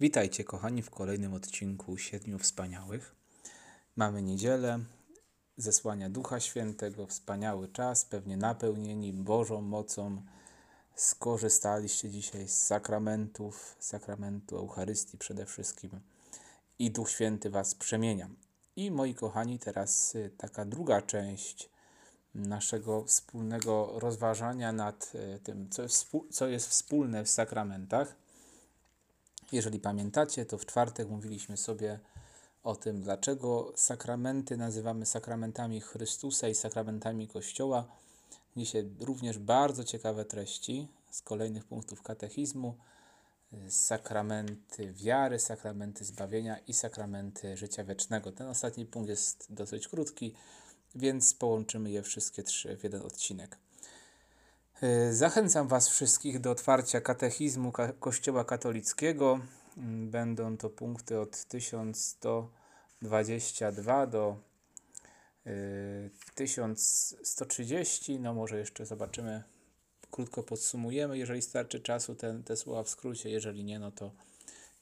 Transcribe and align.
Witajcie, 0.00 0.44
kochani, 0.44 0.82
w 0.82 0.90
kolejnym 0.90 1.34
odcinku 1.34 1.96
Siedmiu 1.96 2.38
Wspaniałych. 2.38 3.14
Mamy 3.96 4.22
niedzielę, 4.22 4.78
zesłania 5.56 6.10
Ducha 6.10 6.40
Świętego, 6.40 7.06
wspaniały 7.06 7.68
czas, 7.68 8.04
pewnie 8.04 8.36
napełnieni 8.36 9.12
Bożą 9.12 9.60
mocą. 9.60 10.22
Skorzystaliście 10.94 12.10
dzisiaj 12.10 12.48
z 12.48 12.58
sakramentów, 12.58 13.76
sakramentu 13.78 14.56
Eucharystii 14.56 15.18
przede 15.18 15.46
wszystkim 15.46 15.90
i 16.78 16.90
Duch 16.90 17.10
Święty 17.10 17.50
Was 17.50 17.74
przemienia. 17.74 18.28
I 18.76 18.90
moi 18.90 19.14
kochani, 19.14 19.58
teraz 19.58 20.14
y, 20.14 20.30
taka 20.36 20.64
druga 20.64 21.02
część 21.02 21.70
naszego 22.34 23.04
wspólnego 23.04 23.92
rozważania 23.94 24.72
nad 24.72 25.12
y, 25.14 25.40
tym, 25.40 25.70
co 25.70 25.82
jest, 25.82 26.10
co 26.30 26.48
jest 26.48 26.68
wspólne 26.68 27.24
w 27.24 27.30
sakramentach. 27.30 28.27
Jeżeli 29.52 29.80
pamiętacie, 29.80 30.46
to 30.46 30.58
w 30.58 30.66
czwartek 30.66 31.08
mówiliśmy 31.08 31.56
sobie 31.56 32.00
o 32.62 32.76
tym, 32.76 33.02
dlaczego 33.02 33.72
sakramenty 33.76 34.56
nazywamy 34.56 35.06
sakramentami 35.06 35.80
Chrystusa 35.80 36.48
i 36.48 36.54
sakramentami 36.54 37.28
Kościoła. 37.28 37.88
Dzisiaj 38.56 38.90
również 39.00 39.38
bardzo 39.38 39.84
ciekawe 39.84 40.24
treści 40.24 40.88
z 41.10 41.22
kolejnych 41.22 41.64
punktów 41.64 42.02
katechizmu. 42.02 42.74
Sakramenty 43.68 44.92
wiary, 44.92 45.38
sakramenty 45.38 46.04
zbawienia 46.04 46.58
i 46.58 46.72
sakramenty 46.72 47.56
życia 47.56 47.84
wiecznego. 47.84 48.32
Ten 48.32 48.46
ostatni 48.46 48.86
punkt 48.86 49.08
jest 49.08 49.46
dosyć 49.50 49.88
krótki, 49.88 50.34
więc 50.94 51.34
połączymy 51.34 51.90
je 51.90 52.02
wszystkie 52.02 52.42
trzy 52.42 52.76
w 52.76 52.84
jeden 52.84 53.02
odcinek. 53.02 53.58
Y, 54.82 55.14
zachęcam 55.14 55.68
Was 55.68 55.88
wszystkich 55.88 56.40
do 56.40 56.50
otwarcia 56.50 57.00
katechizmu 57.00 57.72
Kościoła 58.00 58.44
katolickiego. 58.44 59.40
Mm, 59.76 60.10
będą 60.10 60.56
to 60.56 60.70
punkty 60.70 61.20
od 61.20 61.44
1122 61.44 64.06
do 64.06 64.36
1130. 66.34 68.12
Y, 68.12 68.18
no 68.18 68.34
może 68.34 68.58
jeszcze 68.58 68.86
zobaczymy, 68.86 69.42
krótko 70.10 70.42
podsumujemy. 70.42 71.18
Jeżeli 71.18 71.42
starczy 71.42 71.80
czasu, 71.80 72.14
ten, 72.14 72.42
te 72.42 72.56
słowa 72.56 72.82
w 72.82 72.88
skrócie. 72.88 73.30
Jeżeli 73.30 73.64
nie, 73.64 73.78
no 73.78 73.90
to 73.90 74.10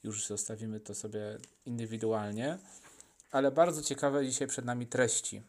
już 0.03 0.27
zostawimy 0.27 0.81
to 0.81 0.95
sobie 0.95 1.39
indywidualnie. 1.67 2.59
Ale 3.31 3.51
bardzo 3.51 3.83
ciekawe 3.83 4.27
dzisiaj 4.27 4.49
przed 4.49 4.65
nami 4.65 4.87
treści. 4.87 5.43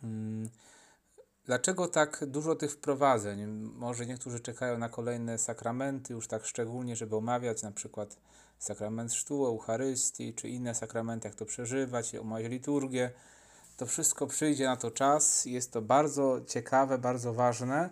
Hmm 0.00 0.48
Dlaczego 1.46 1.88
tak 1.88 2.24
dużo 2.26 2.56
tych 2.56 2.72
wprowadzeń? 2.72 3.46
Może 3.76 4.06
niektórzy 4.06 4.40
czekają 4.40 4.78
na 4.78 4.88
kolejne 4.88 5.38
sakramenty, 5.38 6.12
już 6.12 6.28
tak 6.28 6.46
szczególnie, 6.46 6.96
żeby 6.96 7.16
omawiać 7.16 7.62
na 7.62 7.72
przykład 7.72 8.16
sakrament 8.58 9.14
sztu, 9.14 9.46
Eucharystii, 9.46 10.34
czy 10.34 10.48
inne 10.48 10.74
sakramenty, 10.74 11.28
jak 11.28 11.34
to 11.34 11.46
przeżywać, 11.46 12.14
omawiać 12.14 12.50
liturgię. 12.50 13.10
To 13.76 13.86
wszystko 13.86 14.26
przyjdzie 14.26 14.66
na 14.66 14.76
to 14.76 14.90
czas, 14.90 15.44
jest 15.44 15.72
to 15.72 15.82
bardzo 15.82 16.40
ciekawe, 16.46 16.98
bardzo 16.98 17.32
ważne, 17.32 17.90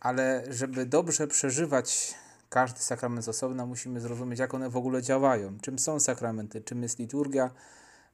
ale 0.00 0.44
żeby 0.48 0.86
dobrze 0.86 1.26
przeżywać 1.26 2.14
każdy 2.50 2.80
sakrament 2.80 3.24
z 3.24 3.28
osobna, 3.28 3.66
musimy 3.66 4.00
zrozumieć, 4.00 4.38
jak 4.38 4.54
one 4.54 4.70
w 4.70 4.76
ogóle 4.76 5.02
działają, 5.02 5.58
czym 5.60 5.78
są 5.78 6.00
sakramenty, 6.00 6.60
czym 6.60 6.82
jest 6.82 6.98
liturgia, 6.98 7.50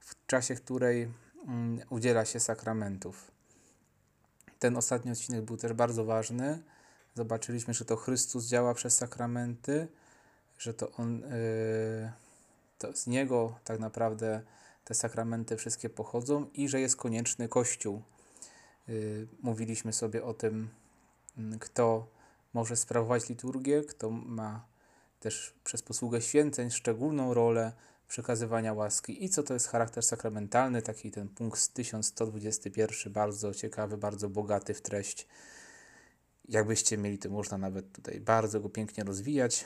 w 0.01 0.27
czasie 0.27 0.55
której 0.55 1.11
mm, 1.47 1.81
udziela 1.91 2.25
się 2.25 2.41
sakramentów. 2.41 3.34
Ten 4.59 4.77
ostatni 4.77 5.13
odcinek 5.13 5.45
był 5.45 5.57
też 5.57 5.73
bardzo 5.73 6.05
ważny. 6.05 6.63
Zobaczyliśmy, 7.15 7.75
że 7.75 7.85
to 7.85 7.97
Chrystus 7.97 8.47
działa 8.47 8.75
przez 8.75 8.97
sakramenty, 8.97 9.89
że 10.59 10.75
to 10.75 10.91
On, 10.93 11.21
yy, 11.21 12.13
to 12.79 12.97
z 12.97 13.07
Niego 13.07 13.59
tak 13.65 13.81
naprawdę 13.81 14.43
te 14.85 14.95
sakramenty 14.95 15.57
wszystkie 15.57 15.91
pochodzą 15.91 16.47
i 16.55 16.69
że 16.69 16.81
jest 16.81 16.97
konieczny 16.97 17.49
Kościół. 17.49 18.03
Yy, 18.89 19.27
mówiliśmy 19.43 19.93
sobie 19.93 20.25
o 20.25 20.35
tym, 20.35 20.69
kto 21.61 22.07
może 22.55 22.77
sprawować 22.77 23.29
liturgię, 23.29 23.83
kto 23.83 24.11
ma 24.11 24.67
też 25.21 25.55
przez 25.65 25.83
posługę 25.83 26.21
święceń 26.21 26.71
szczególną 26.71 27.35
rolę 27.35 27.73
przekazywania 28.09 28.73
łaski 28.73 29.25
i 29.25 29.29
co 29.29 29.43
to 29.43 29.55
jest 29.55 29.69
charakter 29.69 30.03
sakramentalny, 30.03 30.83
taki 30.83 31.11
ten 31.11 31.29
punkt 31.29 31.69
1121, 31.69 33.13
bardzo 33.13 33.55
ciekawy, 33.55 33.97
bardzo 33.97 34.29
bogaty 34.29 34.75
w 34.75 34.83
treść. 34.83 35.27
Jakbyście 36.49 36.99
mieli, 36.99 37.19
to 37.19 37.31
można 37.31 37.59
nawet 37.59 37.93
tutaj 37.93 38.21
bardzo 38.21 38.61
go 38.61 38.69
pięknie 38.69 39.05
rozwijać. 39.05 39.65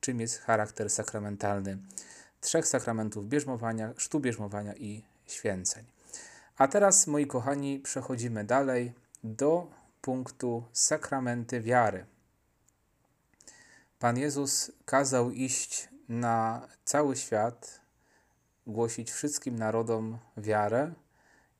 Czym 0.00 0.20
jest 0.20 0.38
charakter 0.38 0.90
sakramentalny 0.90 1.78
trzech 2.40 2.66
sakramentów 2.66 3.28
bierzmowania, 3.28 3.94
sztu 3.96 4.20
bierzmowania 4.20 4.74
i 4.74 5.04
święceń. 5.26 5.84
A 6.56 6.68
teraz, 6.68 7.06
moi 7.06 7.26
kochani, 7.26 7.78
przechodzimy 7.78 8.44
dalej 8.44 8.92
do 9.24 9.70
punktu 10.00 10.64
sakramenty 10.72 11.60
wiary. 11.60 12.06
Pan 13.98 14.18
Jezus 14.18 14.72
kazał 14.84 15.30
iść 15.30 15.88
na 16.10 16.68
cały 16.84 17.16
świat, 17.16 17.80
głosić 18.66 19.10
wszystkim 19.10 19.58
narodom 19.58 20.18
wiarę 20.36 20.92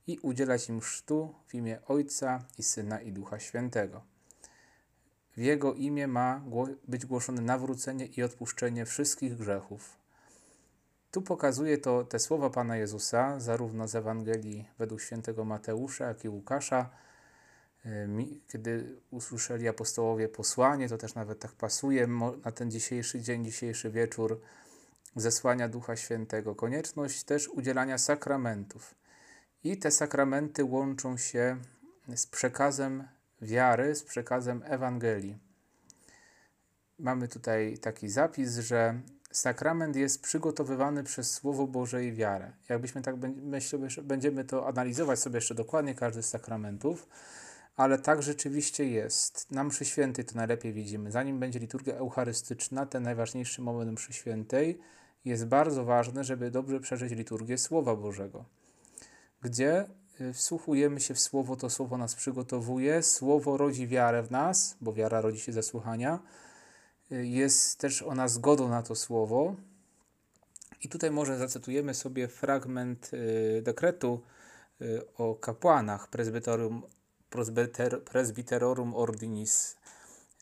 i 0.06 0.19
udzielać 0.19 0.69
im 0.69 0.81
chrztu 0.81 1.34
w 1.47 1.55
imię 1.55 1.78
Ojca 1.88 2.44
i 2.59 2.62
Syna 2.62 3.00
i 3.00 3.12
Ducha 3.12 3.39
Świętego. 3.39 4.03
W 5.37 5.39
Jego 5.41 5.75
imię 5.75 6.06
ma 6.06 6.43
być 6.89 7.06
głoszone 7.06 7.43
nawrócenie 7.43 8.06
i 8.06 8.22
odpuszczenie 8.22 8.87
wszystkich 8.87 9.37
grzechów. 9.37 9.97
Tu 11.10 11.22
pokazuje 11.22 11.78
to 11.78 12.05
te 12.05 12.19
słowa 12.19 12.50
Pana 12.50 12.77
Jezusa, 12.77 13.41
zarówno 13.41 13.89
z 13.89 13.94
Ewangelii 13.94 14.69
według 14.78 15.00
świętego 15.00 15.44
Mateusza, 15.44 16.06
jak 16.06 16.25
i 16.25 16.28
Łukasza, 16.28 16.91
kiedy 18.48 18.96
usłyszeli 19.10 19.68
apostołowie 19.68 20.28
posłanie, 20.28 20.88
to 20.88 20.98
też 20.98 21.14
nawet 21.14 21.38
tak 21.38 21.52
pasuje 21.52 22.06
na 22.44 22.52
ten 22.52 22.70
dzisiejszy 22.70 23.20
dzień, 23.20 23.44
dzisiejszy 23.44 23.91
wieczór 23.91 24.41
zesłania 25.16 25.68
Ducha 25.68 25.96
Świętego. 25.96 26.54
Konieczność 26.54 27.24
też 27.24 27.48
udzielania 27.48 27.98
sakramentów. 27.98 28.94
I 29.64 29.78
te 29.78 29.91
sakramenty 29.91 30.64
łączą 30.64 31.16
się 31.16 31.56
z 32.14 32.26
przekazem 32.26 33.04
wiary, 33.42 33.94
z 33.94 34.02
przekazem 34.02 34.62
Ewangelii. 34.66 35.38
Mamy 36.98 37.28
tutaj 37.28 37.78
taki 37.78 38.08
zapis, 38.08 38.58
że 38.58 39.00
sakrament 39.32 39.97
jest 39.97 40.22
przygotowywany 40.22 41.04
przez 41.04 41.32
Słowo 41.32 41.66
Boże 41.66 42.04
i 42.04 42.12
wiarę. 42.12 42.52
Jakbyśmy 42.68 43.02
tak 43.02 43.14
myślę, 43.42 43.78
będziemy 44.02 44.44
to 44.44 44.68
analizować 44.68 45.18
sobie 45.18 45.36
jeszcze 45.36 45.54
dokładnie 45.54 45.94
każdy 45.94 46.22
z 46.22 46.28
sakramentów, 46.28 47.08
ale 47.80 47.98
tak 47.98 48.22
rzeczywiście 48.22 48.91
jest. 48.91 49.50
Na 49.50 49.64
mszy 49.64 49.84
świętej 49.84 50.24
to 50.24 50.34
najlepiej 50.34 50.72
widzimy. 50.72 51.10
Zanim 51.10 51.41
będzie 51.41 51.58
liturgia 51.58 51.94
eucharystyczna, 51.94 52.86
ten 52.86 53.02
najważniejszy 53.02 53.62
moment 53.62 53.92
mszy 53.92 54.12
świętej, 54.12 54.78
jest 55.24 55.46
bardzo 55.46 55.84
ważne, 55.84 56.24
żeby 56.24 56.50
dobrze 56.50 56.80
przeżyć 56.80 57.12
liturgię 57.12 57.58
Słowa 57.58 57.96
Bożego, 57.96 58.44
gdzie 59.42 59.86
y, 60.20 60.32
wsłuchujemy 60.32 61.00
się 61.00 61.14
w 61.14 61.20
Słowo, 61.20 61.56
to 61.56 61.70
Słowo 61.70 61.98
nas 61.98 62.14
przygotowuje, 62.14 63.02
Słowo 63.02 63.56
rodzi 63.56 63.88
wiarę 63.88 64.22
w 64.22 64.30
nas, 64.30 64.76
bo 64.80 64.92
wiara 64.92 65.20
rodzi 65.20 65.41
się 65.41 65.52
ze 65.52 65.62
słuchania, 65.62 66.18
y, 67.12 67.26
jest 67.26 67.78
też 67.78 68.02
ona 68.02 68.28
zgodą 68.28 68.68
na 68.68 68.82
to 68.82 68.94
Słowo. 68.94 69.56
I 70.82 70.88
tutaj 70.88 71.10
może 71.10 71.38
zacytujemy 71.38 71.94
sobie 71.94 72.28
fragment 72.28 73.10
y, 73.14 73.62
dekretu 73.62 74.22
o 75.18 75.34
kapłanach 75.34 76.08
Presbyterium 76.08 76.82
Presbyter, 77.30 78.04
Presbyterorum 78.04 78.94
Ordinis, 78.96 79.76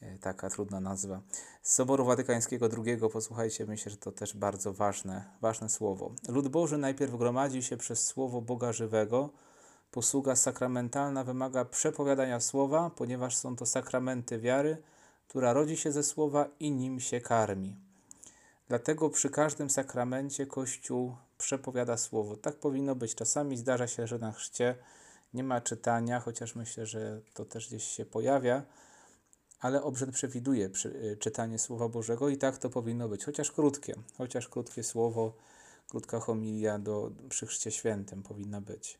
e, 0.02 0.18
taka 0.18 0.50
trudna 0.50 0.80
nazwa, 0.80 1.20
z 1.62 1.72
Soboru 1.72 2.04
Watykańskiego 2.04 2.68
II, 2.86 2.98
posłuchajcie, 3.12 3.66
myślę, 3.66 3.90
że 3.90 3.96
to 3.96 4.12
też 4.12 4.36
bardzo 4.36 4.72
ważne, 4.72 5.24
ważne 5.40 5.68
słowo. 5.68 6.12
Lud 6.28 6.48
Boży 6.48 6.78
najpierw 6.78 7.16
gromadzi 7.16 7.62
się 7.62 7.76
przez 7.76 8.06
słowo 8.06 8.40
Boga 8.40 8.72
żywego, 8.72 9.30
posługa 9.90 10.36
sakramentalna 10.36 11.24
wymaga 11.24 11.64
przepowiadania 11.64 12.40
słowa, 12.40 12.90
ponieważ 12.96 13.36
są 13.36 13.56
to 13.56 13.66
sakramenty 13.66 14.38
wiary, 14.38 14.82
która 15.28 15.52
rodzi 15.52 15.76
się 15.76 15.92
ze 15.92 16.02
słowa 16.02 16.48
i 16.60 16.70
nim 16.70 17.00
się 17.00 17.20
karmi. 17.20 17.76
Dlatego 18.68 19.10
przy 19.10 19.30
każdym 19.30 19.70
sakramencie 19.70 20.46
Kościół 20.46 21.16
przepowiada 21.38 21.96
słowo. 21.96 22.36
Tak 22.36 22.56
powinno 22.56 22.94
być. 22.94 23.14
Czasami 23.14 23.56
zdarza 23.56 23.86
się, 23.86 24.06
że 24.06 24.18
na 24.18 24.32
chrzcie 24.32 24.74
nie 25.34 25.44
ma 25.44 25.60
czytania, 25.60 26.20
chociaż 26.20 26.54
myślę, 26.54 26.86
że 26.86 27.20
to 27.34 27.44
też 27.44 27.68
gdzieś 27.68 27.84
się 27.84 28.06
pojawia, 28.06 28.62
ale 29.60 29.82
obrzęd 29.82 30.14
przewiduje 30.14 30.70
y, 30.86 31.16
czytanie 31.20 31.58
Słowa 31.58 31.88
Bożego 31.88 32.28
i 32.28 32.38
tak 32.38 32.58
to 32.58 32.70
powinno 32.70 33.08
być, 33.08 33.24
chociaż 33.24 33.52
krótkie, 33.52 33.94
chociaż 34.18 34.48
krótkie 34.48 34.82
słowo, 34.82 35.36
krótka 35.88 36.20
homilia 36.20 36.78
do, 36.78 37.10
przy 37.28 37.46
Chrzcie 37.46 37.70
Świętym 37.70 38.22
powinna 38.22 38.60
być. 38.60 38.98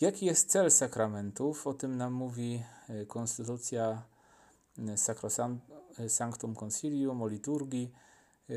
Jaki 0.00 0.26
jest 0.26 0.50
cel 0.50 0.70
sakramentów? 0.70 1.66
O 1.66 1.74
tym 1.74 1.96
nam 1.96 2.12
mówi 2.12 2.62
y, 2.90 3.06
Konstytucja 3.06 4.02
y, 4.78 4.98
Sacrosanctum 4.98 6.54
Concilium 6.54 7.22
o 7.22 7.28
liturgii. 7.28 7.92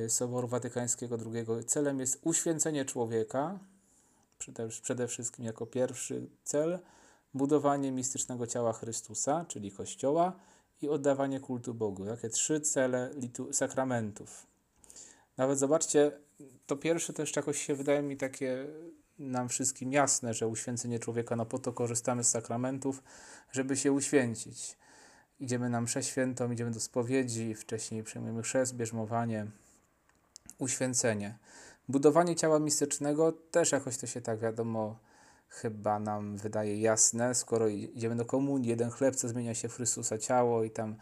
Soboru 0.07 0.47
Watykańskiego 0.47 1.17
II. 1.33 1.65
Celem 1.65 1.99
jest 1.99 2.19
uświęcenie 2.23 2.85
człowieka, 2.85 3.59
przede, 4.81 5.07
wszystkim 5.07 5.45
jako 5.45 5.65
pierwszy 5.65 6.29
cel, 6.43 6.79
budowanie 7.33 7.91
mistycznego 7.91 8.47
ciała 8.47 8.73
Chrystusa, 8.73 9.45
czyli 9.47 9.71
Kościoła 9.71 10.39
i 10.81 10.89
oddawanie 10.89 11.39
kultu 11.39 11.73
Bogu. 11.73 12.05
Takie 12.05 12.29
trzy 12.29 12.61
cele 12.61 13.11
sakramentów. 13.51 14.47
Nawet 15.37 15.59
zobaczcie, 15.59 16.11
to 16.65 16.77
pierwsze 16.77 17.13
też 17.13 17.35
jakoś 17.35 17.61
się 17.61 17.75
wydaje 17.75 18.01
mi 18.01 18.17
takie 18.17 18.67
nam 19.19 19.49
wszystkim 19.49 19.91
jasne, 19.93 20.33
że 20.33 20.47
uświęcenie 20.47 20.99
człowieka, 20.99 21.35
no 21.35 21.45
po 21.45 21.59
to 21.59 21.73
korzystamy 21.73 22.23
z 22.23 22.29
sakramentów, 22.29 23.03
żeby 23.51 23.77
się 23.77 23.91
uświęcić. 23.91 24.77
Idziemy 25.39 25.69
na 25.69 25.81
mszę 25.81 26.03
świętą, 26.03 26.51
idziemy 26.51 26.71
do 26.71 26.79
spowiedzi, 26.79 27.55
wcześniej 27.55 28.03
przyjmujemy 28.03 28.43
chrzest, 28.43 28.75
bierzmowanie, 28.75 29.47
uświęcenie. 30.57 31.37
Budowanie 31.89 32.35
ciała 32.35 32.59
mistycznego 32.59 33.31
też 33.31 33.71
jakoś 33.71 33.97
to 33.97 34.07
się 34.07 34.21
tak 34.21 34.39
wiadomo 34.39 34.99
chyba 35.47 35.99
nam 35.99 36.37
wydaje 36.37 36.81
jasne, 36.81 37.35
skoro 37.35 37.67
idziemy 37.67 38.15
do 38.15 38.25
komunii, 38.25 38.69
jeden 38.69 38.89
chleb, 38.89 39.15
co 39.15 39.29
zmienia 39.29 39.55
się 39.55 39.69
w 39.69 39.73
Chrystusa 39.73 40.17
ciało 40.17 40.63
i 40.63 40.71
tam 40.71 40.95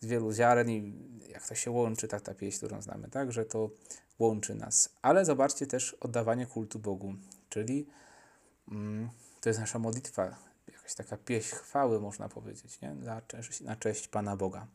z 0.00 0.06
wielu 0.06 0.32
ziaren 0.32 0.70
i 0.70 0.94
jak 1.28 1.48
to 1.48 1.54
się 1.54 1.70
łączy, 1.70 2.08
tak 2.08 2.22
ta 2.22 2.34
pieśń, 2.34 2.56
którą 2.56 2.82
znamy, 2.82 3.08
tak, 3.08 3.32
że 3.32 3.44
to 3.44 3.70
łączy 4.18 4.54
nas. 4.54 4.88
Ale 5.02 5.24
zobaczcie 5.24 5.66
też 5.66 5.94
oddawanie 5.94 6.46
kultu 6.46 6.78
Bogu, 6.78 7.14
czyli 7.48 7.86
mm, 8.68 9.08
to 9.40 9.48
jest 9.48 9.60
nasza 9.60 9.78
modlitwa, 9.78 10.36
jakaś 10.72 10.94
taka 10.94 11.16
pieśń 11.16 11.56
chwały, 11.56 12.00
można 12.00 12.28
powiedzieć, 12.28 12.80
nie? 12.80 12.90
Dla, 12.90 13.22
na 13.60 13.76
cześć 13.76 14.08
Pana 14.08 14.36
Boga. 14.36 14.66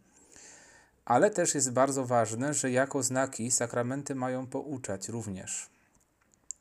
Ale 1.07 1.31
też 1.31 1.55
jest 1.55 1.71
bardzo 1.71 2.05
ważne, 2.05 2.53
że 2.53 2.71
jako 2.71 3.03
znaki 3.03 3.51
sakramenty 3.51 4.15
mają 4.15 4.47
pouczać 4.47 5.09
również. 5.09 5.69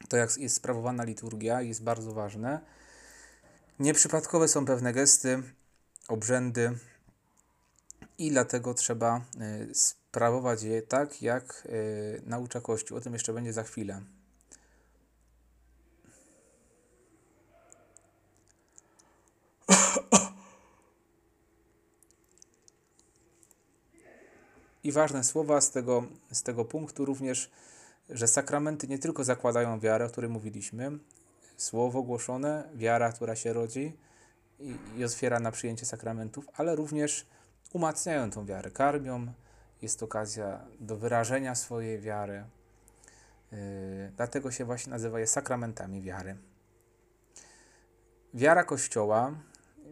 To, 0.08 0.16
jak 0.16 0.38
jest 0.38 0.56
sprawowana 0.56 1.04
liturgia, 1.04 1.62
jest 1.62 1.82
bardzo 1.82 2.12
ważne. 2.12 2.60
Nieprzypadkowe 3.78 4.48
są 4.48 4.64
pewne 4.64 4.92
gesty, 4.92 5.42
obrzędy, 6.08 6.78
i 8.18 8.30
dlatego 8.30 8.74
trzeba 8.74 9.20
y, 9.70 9.74
sprawować 9.74 10.62
je 10.62 10.82
tak, 10.82 11.22
jak 11.22 11.66
y, 11.66 12.22
naucza 12.26 12.60
Kościół. 12.60 12.98
O 12.98 13.00
tym 13.00 13.12
jeszcze 13.12 13.32
będzie 13.32 13.52
za 13.52 13.62
chwilę. 13.62 14.00
I 24.86 24.92
ważne 24.92 25.24
słowa 25.24 25.60
z 25.60 25.70
tego, 25.70 26.04
z 26.32 26.42
tego 26.42 26.64
punktu 26.64 27.04
również, 27.04 27.50
że 28.10 28.28
sakramenty 28.28 28.88
nie 28.88 28.98
tylko 28.98 29.24
zakładają 29.24 29.80
wiarę, 29.80 30.04
o 30.04 30.08
której 30.08 30.30
mówiliśmy, 30.30 30.98
słowo 31.56 32.02
głoszone, 32.02 32.68
wiara, 32.74 33.12
która 33.12 33.36
się 33.36 33.52
rodzi 33.52 33.96
i, 34.60 34.76
i 34.96 35.04
otwiera 35.04 35.40
na 35.40 35.52
przyjęcie 35.52 35.86
sakramentów, 35.86 36.46
ale 36.56 36.76
również 36.76 37.26
umacniają 37.72 38.30
tą 38.30 38.46
wiarę, 38.46 38.70
karmią. 38.70 39.26
Jest 39.82 40.02
okazja 40.02 40.64
do 40.80 40.96
wyrażenia 40.96 41.54
swojej 41.54 42.00
wiary. 42.00 42.44
Yy, 43.52 43.58
dlatego 44.16 44.50
się 44.50 44.64
właśnie 44.64 44.90
nazywa 44.90 45.20
je 45.20 45.26
sakramentami 45.26 46.02
wiary. 46.02 46.36
Wiara 48.34 48.64
Kościoła, 48.64 49.34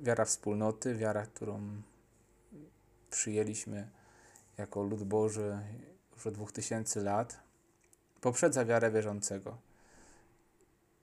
wiara 0.02 0.24
wspólnoty, 0.24 0.94
wiara, 0.94 1.26
którą 1.26 1.82
przyjęliśmy 3.10 3.93
jako 4.58 4.82
lud 4.82 5.02
Boży 5.02 5.58
już 6.14 6.26
od 6.26 6.34
2000 6.34 7.00
lat, 7.00 7.40
poprzedza 8.20 8.64
wiarę 8.64 8.90
wierzącego. 8.90 9.58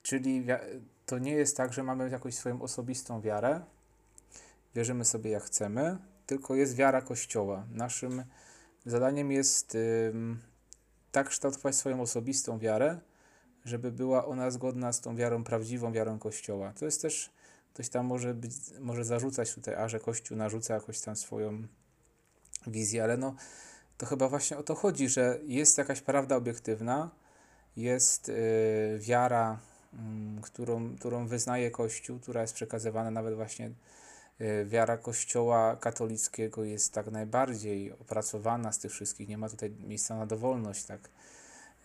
Czyli 0.02 0.46
to 1.06 1.18
nie 1.18 1.32
jest 1.32 1.56
tak, 1.56 1.72
że 1.72 1.82
mamy 1.82 2.10
jakąś 2.10 2.34
swoją 2.34 2.62
osobistą 2.62 3.20
wiarę, 3.20 3.60
wierzymy 4.74 5.04
sobie 5.04 5.30
jak 5.30 5.42
chcemy, 5.42 5.98
tylko 6.26 6.54
jest 6.54 6.76
wiara 6.76 7.02
Kościoła. 7.02 7.66
Naszym 7.70 8.24
zadaniem 8.86 9.32
jest 9.32 9.76
tak 11.12 11.28
kształtować 11.28 11.74
swoją 11.74 12.00
osobistą 12.00 12.58
wiarę, 12.58 13.00
żeby 13.64 13.92
była 13.92 14.26
ona 14.26 14.50
zgodna 14.50 14.92
z 14.92 15.00
tą 15.00 15.16
wiarą 15.16 15.44
prawdziwą, 15.44 15.92
wiarą 15.92 16.18
Kościoła. 16.18 16.72
To 16.72 16.84
jest 16.84 17.02
też, 17.02 17.30
ktoś 17.74 17.88
tam 17.88 18.06
może, 18.06 18.34
być, 18.34 18.52
może 18.80 19.04
zarzucać 19.04 19.54
tutaj, 19.54 19.74
a 19.74 19.88
że 19.88 20.00
Kościół 20.00 20.36
narzuca 20.36 20.74
jakoś 20.74 21.00
tam 21.00 21.16
swoją 21.16 21.66
wizję, 22.66 23.04
ale 23.04 23.16
no 23.16 23.34
to 23.98 24.06
chyba 24.06 24.28
właśnie 24.28 24.56
o 24.56 24.62
to 24.62 24.74
chodzi, 24.74 25.08
że 25.08 25.38
jest 25.46 25.78
jakaś 25.78 26.00
prawda 26.00 26.36
obiektywna, 26.36 27.10
jest 27.76 28.28
y, 28.28 28.98
wiara, 28.98 29.58
y, 30.38 30.42
którą, 30.42 30.96
którą 30.96 31.26
wyznaje 31.26 31.70
Kościół, 31.70 32.18
która 32.18 32.40
jest 32.40 32.54
przekazywana 32.54 33.10
nawet 33.10 33.34
właśnie 33.34 33.70
Y, 34.42 34.64
wiara 34.66 34.96
Kościoła 34.96 35.76
katolickiego 35.76 36.64
jest 36.64 36.94
tak 36.94 37.10
najbardziej 37.10 37.92
opracowana 37.92 38.72
z 38.72 38.78
tych 38.78 38.92
wszystkich. 38.92 39.28
Nie 39.28 39.38
ma 39.38 39.48
tutaj 39.48 39.70
miejsca 39.70 40.16
na 40.16 40.26
dowolność, 40.26 40.84
tak. 40.84 41.08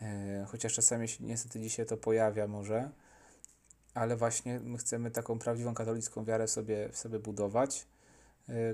Y, 0.01 0.05
chociaż 0.47 0.73
czasami 0.73 1.07
się 1.07 1.23
niestety 1.23 1.59
dzisiaj 1.59 1.85
to 1.85 1.97
pojawia 1.97 2.47
może, 2.47 2.89
ale 3.93 4.15
właśnie 4.15 4.59
my 4.59 4.77
chcemy 4.77 5.11
taką 5.11 5.39
prawdziwą 5.39 5.73
katolicką 5.73 6.25
wiarę 6.25 6.47
sobie, 6.47 6.89
sobie 6.93 7.19
budować, 7.19 7.85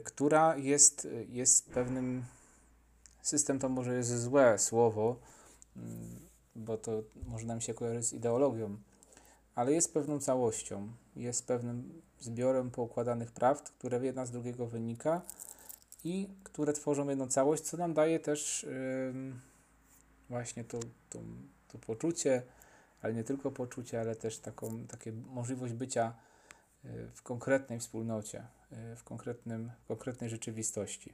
która 0.04 0.58
jest, 0.58 1.08
jest 1.30 1.70
pewnym 1.70 2.24
system 3.22 3.60
to 3.60 3.70
może 3.70 3.96
jest 3.96 4.22
złe 4.22 4.60
słowo, 4.60 5.20
mm, 5.78 6.20
bo 6.56 6.78
to 6.78 7.04
może 7.28 7.48
nam 7.48 7.62
się 7.62 7.74
kojarzyć 7.74 8.06
z 8.06 8.14
ideologią, 8.14 8.78
ale 9.56 9.72
jest 9.74 9.94
pewną 9.94 10.20
całością, 10.20 10.88
jest 11.16 11.48
pewnym 11.48 12.02
zbiorem 12.20 12.72
poukładanych 12.72 13.32
prawd, 13.32 13.70
które 13.70 14.06
jedna 14.06 14.26
z 14.26 14.32
drugiego 14.32 14.68
wynika 14.68 15.22
i 16.04 16.30
które 16.44 16.74
tworzą 16.74 17.10
jedną 17.10 17.28
całość, 17.28 17.64
co 17.64 17.78
nam 17.78 17.94
daje 17.94 18.20
też 18.20 18.64
yy, 18.64 19.34
właśnie 20.30 20.64
to, 20.64 20.80
to, 21.10 21.20
to 21.68 21.78
poczucie, 21.78 22.44
ale 23.02 23.14
nie 23.14 23.24
tylko 23.24 23.52
poczucie, 23.52 24.02
ale 24.02 24.16
też 24.16 24.40
taką 24.40 24.88
takie 24.88 25.12
możliwość 25.12 25.74
bycia 25.74 26.14
y, 26.14 26.33
w 27.16 27.22
konkretnej 27.22 27.80
wspólnocie, 27.80 28.44
y, 28.94 28.96
w 28.96 29.04
konkretnym, 29.04 29.72
konkretnej 29.88 30.30
rzeczywistości. 30.30 31.14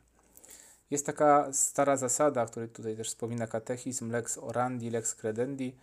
Jest 0.91 1.05
taka 1.05 1.53
stara 1.53 1.97
zasada, 1.97 2.45
której 2.45 2.69
tutaj 2.69 2.97
też 2.97 3.07
wspomina 3.07 3.47
katechizm, 3.47 4.11
lex 4.11 4.37
orandi, 4.37 4.89
lex 4.89 5.15
credendi. 5.15 5.75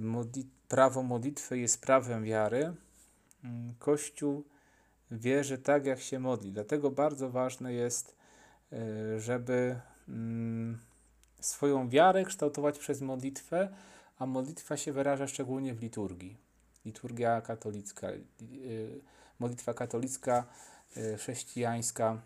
Modli 0.00 0.48
prawo 0.68 1.02
modlitwy 1.02 1.58
jest 1.58 1.80
prawem 1.80 2.24
wiary, 2.24 2.74
Mm, 3.44 3.74
Kościół 3.78 4.44
wierzy 5.10 5.58
tak, 5.58 5.86
jak 5.86 6.00
się 6.00 6.18
modli. 6.18 6.52
Dlatego 6.52 6.90
bardzo 6.90 7.30
ważne 7.30 7.72
jest, 7.72 8.16
e, 8.72 9.20
żeby 9.20 9.80
mm, 10.08 10.78
swoją 11.40 11.88
wiarę 11.88 12.24
kształtować 12.24 12.78
przez 12.78 13.00
modlitwę, 13.00 13.68
a 14.18 14.26
modlitwa 14.26 14.76
się 14.76 14.92
wyraża 14.92 15.26
szczególnie 15.26 15.74
w 15.74 15.82
liturgii. 15.82 16.36
Liturgia 16.84 17.40
katolicka, 17.40 18.08
e, 18.08 18.16
modlitwa 19.38 19.74
katolicka, 19.74 20.46
e, 20.96 21.16
chrześcijańska, 21.16 22.20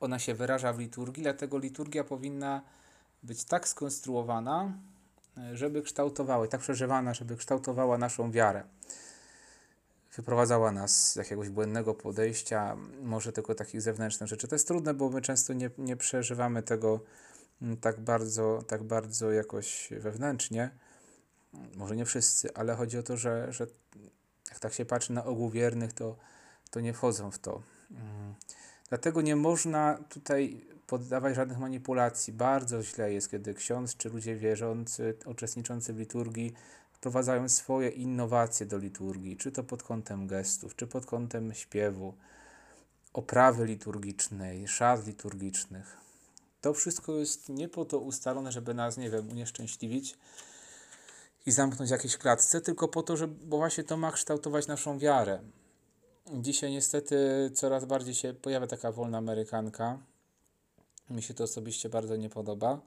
ona 0.00 0.18
się 0.18 0.34
wyraża 0.34 0.72
w 0.72 0.78
liturgii, 0.78 1.22
dlatego 1.22 1.58
liturgia 1.58 2.04
powinna 2.04 2.62
być 3.22 3.44
tak 3.44 3.68
skonstruowana, 3.68 4.72
żeby 5.52 5.82
kształtowała, 5.82 6.46
tak 6.46 6.60
przeżywana, 6.60 7.14
żeby 7.14 7.36
kształtowała 7.36 7.98
naszą 7.98 8.30
wiarę 8.30 8.64
wyprowadzała 10.16 10.72
nas 10.72 11.12
z 11.12 11.16
jakiegoś 11.16 11.48
błędnego 11.48 11.94
podejścia, 11.94 12.76
może 13.02 13.32
tylko 13.32 13.54
takich 13.54 13.82
zewnętrznych 13.82 14.28
rzeczy. 14.28 14.48
To 14.48 14.54
jest 14.54 14.68
trudne, 14.68 14.94
bo 14.94 15.10
my 15.10 15.20
często 15.20 15.52
nie, 15.52 15.70
nie 15.78 15.96
przeżywamy 15.96 16.62
tego 16.62 17.00
mm, 17.62 17.76
tak 17.76 18.00
bardzo, 18.00 18.62
tak 18.66 18.82
bardzo 18.82 19.32
jakoś 19.32 19.88
wewnętrznie. 20.00 20.70
Może 21.76 21.96
nie 21.96 22.04
wszyscy, 22.04 22.54
ale 22.54 22.74
chodzi 22.74 22.98
o 22.98 23.02
to, 23.02 23.16
że, 23.16 23.52
że 23.52 23.66
jak 24.50 24.58
tak 24.58 24.72
się 24.72 24.84
patrzy 24.84 25.12
na 25.12 25.24
ogół 25.24 25.50
wiernych, 25.50 25.92
to, 25.92 26.16
to 26.70 26.80
nie 26.80 26.92
wchodzą 26.92 27.30
w 27.30 27.38
to. 27.38 27.62
Mm. 27.90 28.34
Dlatego 28.88 29.22
nie 29.22 29.36
można 29.36 29.98
tutaj 30.08 30.66
poddawać 30.86 31.36
żadnych 31.36 31.58
manipulacji. 31.58 32.32
Bardzo 32.32 32.82
źle 32.82 33.12
jest, 33.12 33.30
kiedy 33.30 33.54
ksiądz 33.54 33.96
czy 33.96 34.08
ludzie 34.08 34.36
wierzący, 34.36 35.14
uczestniczący 35.26 35.92
w 35.92 35.98
liturgii 35.98 36.54
wprowadzają 36.92 37.48
swoje 37.48 37.88
innowacje 37.88 38.66
do 38.66 38.78
liturgii, 38.78 39.36
czy 39.36 39.52
to 39.52 39.64
pod 39.64 39.82
kątem 39.82 40.26
gestów, 40.26 40.76
czy 40.76 40.86
pod 40.86 41.06
kątem 41.06 41.54
śpiewu, 41.54 42.14
oprawy 43.12 43.64
liturgicznej, 43.66 44.68
szat 44.68 45.06
liturgicznych. 45.06 45.96
To 46.60 46.74
wszystko 46.74 47.16
jest 47.16 47.48
nie 47.48 47.68
po 47.68 47.84
to 47.84 47.98
ustalone, 47.98 48.52
żeby 48.52 48.74
nas, 48.74 48.96
nie 48.96 49.10
wiem, 49.10 49.30
unieszczęśliwić 49.30 50.18
i 51.46 51.50
zamknąć 51.50 51.88
w 51.88 51.92
jakiejś 51.92 52.16
klatce, 52.16 52.60
tylko 52.60 52.88
po 52.88 53.02
to, 53.02 53.16
żeby, 53.16 53.46
bo 53.46 53.56
właśnie 53.56 53.84
to 53.84 53.96
ma 53.96 54.12
kształtować 54.12 54.66
naszą 54.66 54.98
wiarę. 54.98 55.40
Dzisiaj 56.32 56.70
niestety 56.70 57.50
coraz 57.54 57.84
bardziej 57.84 58.14
się 58.14 58.34
pojawia 58.34 58.66
taka 58.66 58.92
wolna 58.92 59.18
amerykanka. 59.18 59.98
Mi 61.10 61.22
się 61.22 61.34
to 61.34 61.44
osobiście 61.44 61.88
bardzo 61.88 62.16
nie 62.16 62.30
podoba 62.30 62.80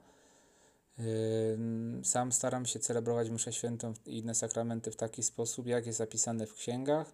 Sam 2.02 2.32
staram 2.32 2.66
się 2.66 2.78
celebrować 2.78 3.30
mszę 3.30 3.52
świętą 3.52 3.94
i 4.06 4.18
inne 4.18 4.34
sakramenty 4.34 4.90
w 4.90 4.96
taki 4.96 5.22
sposób, 5.22 5.66
jak 5.66 5.86
jest 5.86 5.98
zapisane 5.98 6.46
w 6.46 6.54
księgach. 6.54 7.12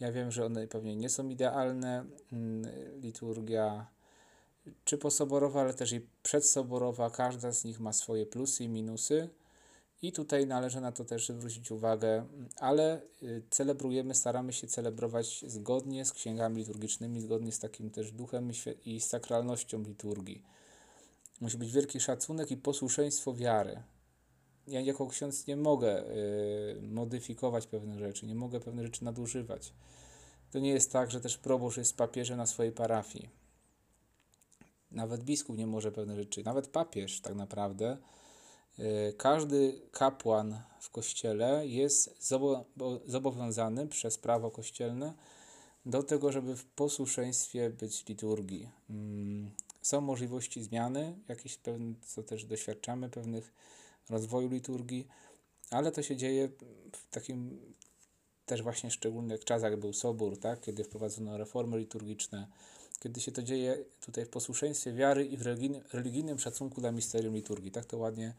Ja 0.00 0.12
wiem, 0.12 0.30
że 0.30 0.46
one 0.46 0.66
pewnie 0.66 0.96
nie 0.96 1.08
są 1.08 1.28
idealne. 1.28 2.04
Liturgia 3.00 3.86
czy 4.84 4.98
posoborowa, 4.98 5.60
ale 5.60 5.74
też 5.74 5.92
i 5.92 6.06
przedsoborowa, 6.22 7.10
każda 7.10 7.52
z 7.52 7.64
nich 7.64 7.80
ma 7.80 7.92
swoje 7.92 8.26
plusy 8.26 8.64
i 8.64 8.68
minusy. 8.68 9.28
I 10.02 10.12
tutaj 10.12 10.46
należy 10.46 10.80
na 10.80 10.92
to 10.92 11.04
też 11.04 11.28
zwrócić 11.28 11.70
uwagę, 11.70 12.26
ale 12.56 13.02
y, 13.22 13.42
celebrujemy, 13.50 14.14
staramy 14.14 14.52
się 14.52 14.66
celebrować 14.66 15.44
zgodnie 15.46 16.04
z 16.04 16.12
księgami 16.12 16.56
liturgicznymi, 16.56 17.20
zgodnie 17.20 17.52
z 17.52 17.58
takim 17.58 17.90
też 17.90 18.12
duchem 18.12 18.50
i 18.84 19.00
sakralnością 19.00 19.82
liturgii. 19.82 20.44
Musi 21.40 21.58
być 21.58 21.72
wielki 21.72 22.00
szacunek 22.00 22.50
i 22.50 22.56
posłuszeństwo 22.56 23.34
wiary. 23.34 23.82
Ja 24.66 24.80
jako 24.80 25.06
ksiądz 25.06 25.46
nie 25.46 25.56
mogę 25.56 26.10
y, 26.10 26.80
modyfikować 26.82 27.66
pewnych 27.66 27.98
rzeczy, 27.98 28.26
nie 28.26 28.34
mogę 28.34 28.60
pewnych 28.60 28.86
rzeczy 28.86 29.04
nadużywać. 29.04 29.72
To 30.50 30.58
nie 30.58 30.70
jest 30.70 30.92
tak, 30.92 31.10
że 31.10 31.20
też 31.20 31.38
proboszcz 31.38 31.76
jest 31.76 31.96
papieżem 31.96 32.36
na 32.36 32.46
swojej 32.46 32.72
parafii. 32.72 33.28
Nawet 34.90 35.24
biskup 35.24 35.58
nie 35.58 35.66
może 35.66 35.92
pewne 35.92 36.16
rzeczy, 36.16 36.44
nawet 36.44 36.68
papież 36.68 37.20
tak 37.20 37.34
naprawdę 37.34 37.96
każdy 39.16 39.80
kapłan 39.92 40.62
w 40.80 40.90
kościele 40.90 41.66
jest 41.66 42.30
zobowiązany 43.06 43.86
przez 43.86 44.18
prawo 44.18 44.50
kościelne 44.50 45.14
do 45.86 46.02
tego, 46.02 46.32
żeby 46.32 46.56
w 46.56 46.64
posłuszeństwie 46.64 47.70
być 47.70 48.06
liturgii. 48.06 48.68
Mm, 48.90 49.50
są 49.82 50.00
możliwości 50.00 50.62
zmiany, 50.62 51.18
jakieś 51.28 51.56
pewne, 51.56 51.94
co 52.06 52.22
też 52.22 52.44
doświadczamy, 52.44 53.08
pewnych 53.08 53.52
rozwoju 54.10 54.48
liturgii, 54.48 55.08
ale 55.70 55.92
to 55.92 56.02
się 56.02 56.16
dzieje 56.16 56.48
w 56.92 57.10
takim 57.10 57.60
też 58.46 58.62
właśnie 58.62 58.90
szczególnych 58.90 59.44
czasach, 59.44 59.76
był 59.76 59.92
Sobór, 59.92 60.38
tak? 60.38 60.60
kiedy 60.60 60.84
wprowadzono 60.84 61.38
reformy 61.38 61.78
liturgiczne, 61.78 62.46
kiedy 63.00 63.20
się 63.20 63.32
to 63.32 63.42
dzieje 63.42 63.78
tutaj 64.00 64.24
w 64.24 64.28
posłuszeństwie 64.28 64.92
wiary 64.92 65.26
i 65.26 65.36
w 65.36 65.42
religijnym, 65.42 65.82
religijnym 65.92 66.38
szacunku 66.38 66.80
dla 66.80 66.92
misterium 66.92 67.34
liturgii. 67.34 67.70
Tak 67.70 67.84
to 67.84 67.98
ładnie 67.98 68.34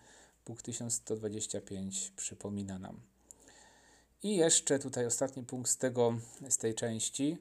Punkt 0.49 0.65
1125 0.65 2.11
przypomina 2.15 2.79
nam. 2.79 2.99
I 4.23 4.35
jeszcze 4.35 4.79
tutaj 4.79 5.05
ostatni 5.05 5.43
punkt 5.43 5.69
z, 5.69 5.77
tego, 5.77 6.19
z 6.49 6.57
tej 6.57 6.75
części. 6.75 7.37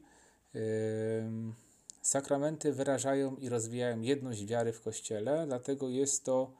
Sakramenty 2.03 2.73
wyrażają 2.73 3.37
i 3.37 3.49
rozwijają 3.49 4.00
jedność 4.00 4.45
wiary 4.45 4.73
w 4.73 4.81
Kościele, 4.81 5.47
dlatego 5.47 5.88
jest 5.88 6.25
to 6.25 6.53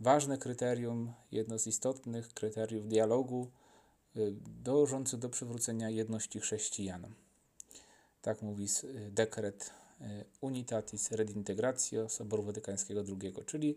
ważne 0.00 0.38
kryterium, 0.38 1.12
jedno 1.32 1.58
z 1.58 1.66
istotnych 1.66 2.34
kryteriów 2.34 2.88
dialogu 2.88 3.50
yy, 4.14 4.34
dążący 4.62 5.18
do 5.18 5.28
przywrócenia 5.28 5.90
jedności 5.90 6.40
chrześcijan. 6.40 7.14
Tak 8.22 8.42
mówi 8.42 8.66
y, 8.84 9.10
dekret 9.10 9.70
y, 10.00 10.04
Unitatis 10.40 11.10
Redintegratio 11.10 12.08
Soboru 12.08 12.42
Watykańskiego 12.42 13.00
II, 13.22 13.34
czyli 13.46 13.76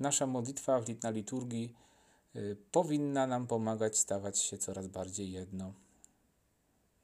nasza 0.00 0.26
modlitwa 0.26 0.80
na 1.02 1.10
liturgii 1.10 1.74
y, 2.36 2.56
powinna 2.72 3.26
nam 3.26 3.46
pomagać 3.46 3.98
stawać 3.98 4.38
się 4.38 4.58
coraz 4.58 4.86
bardziej 4.86 5.32
jedno. 5.32 5.72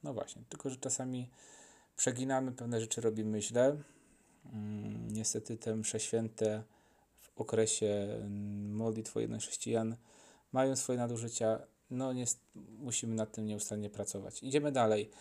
No 0.03 0.13
właśnie, 0.13 0.41
tylko 0.49 0.69
że 0.69 0.77
czasami 0.77 1.29
przeginamy, 1.95 2.51
pewne 2.51 2.81
rzeczy 2.81 3.01
robimy 3.01 3.41
źle. 3.41 3.77
Mm, 4.53 5.07
niestety 5.11 5.57
te 5.57 5.75
msze 5.75 5.99
święte 5.99 6.63
w 7.19 7.41
okresie 7.41 8.19
modlitw 8.69 9.15
jednych 9.15 9.41
chrześcijan 9.41 9.95
mają 10.51 10.75
swoje 10.75 10.99
nadużycia. 10.99 11.59
No 11.89 12.13
nie, 12.13 12.25
musimy 12.55 13.15
nad 13.15 13.31
tym 13.31 13.45
nieustannie 13.45 13.89
pracować. 13.89 14.43
Idziemy 14.43 14.71
dalej. 14.71 15.11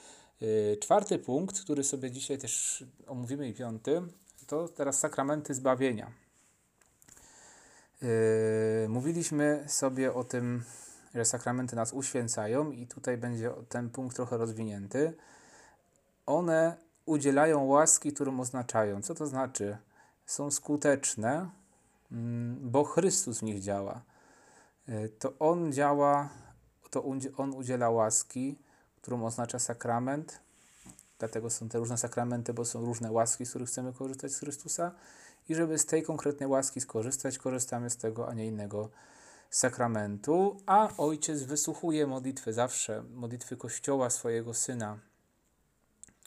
Y, 0.43 0.77
czwarty 0.81 1.19
punkt, 1.19 1.61
który 1.61 1.85
sobie 1.85 2.11
dzisiaj 2.11 2.39
też 2.39 2.85
omówimy 3.07 3.49
i 3.49 3.55
piąty, 3.55 4.03
to 4.47 4.69
teraz 4.69 4.99
sakramenty 4.99 5.55
zbawienia. 5.55 6.13
Yy, 8.03 8.89
mówiliśmy 8.89 9.65
sobie 9.67 10.15
o 10.15 10.25
tym, 10.25 10.65
że 11.15 11.25
sakramenty 11.25 11.77
nas 11.77 11.93
uświęcają, 11.93 12.71
i 12.71 12.87
tutaj 12.87 13.17
będzie 13.17 13.51
ten 13.69 13.91
punkt 13.91 14.17
trochę 14.17 14.37
rozwinięty. 14.37 15.17
One 16.27 16.77
udzielają 17.07 17.65
łaski, 17.65 18.13
którą 18.13 18.41
oznaczają. 18.41 19.03
Co 19.03 19.15
to 19.15 19.27
znaczy? 19.27 19.77
Są 20.27 20.51
skuteczne, 20.51 21.51
mm, 22.13 22.71
bo 22.71 22.85
Chrystus 22.85 23.39
w 23.39 23.43
nich 23.43 23.61
działa. 23.61 24.03
Yy, 24.89 25.09
to 25.09 25.33
On 25.39 25.73
działa, 25.73 26.29
to 26.91 27.05
On 27.37 27.55
udziela 27.55 27.91
łaski, 27.91 28.59
którą 29.03 29.25
oznacza 29.25 29.59
sakrament. 29.59 30.41
Dlatego 31.19 31.51
są 31.51 31.69
te 31.69 31.79
różne 31.79 31.99
sakramenty, 31.99 32.55
bo 32.55 32.65
są 32.65 32.85
różne 32.85 33.13
łaski, 33.13 33.47
z 33.47 33.51
których 33.51 33.69
chcemy 33.69 33.93
korzystać 33.93 34.33
z 34.33 34.39
Chrystusa 34.39 34.93
i 35.49 35.55
żeby 35.55 35.79
z 35.79 35.87
tej 35.87 36.03
konkretnej 36.03 36.49
łaski 36.49 36.81
skorzystać, 36.81 37.39
korzystamy 37.39 37.91
z 37.91 37.97
tego, 37.97 38.29
a 38.29 38.35
nie 38.35 38.47
innego 38.47 38.91
sakramentu, 39.51 40.61
a 40.67 40.89
ojciec 40.97 41.43
wysłuchuje 41.43 42.07
modlitwy 42.07 42.53
zawsze, 42.53 43.05
modlitwy 43.15 43.57
Kościoła 43.57 44.11
swojego 44.11 44.55
syna, 44.55 44.99